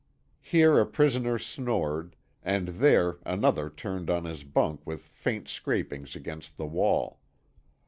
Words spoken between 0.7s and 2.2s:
a prisoner snored,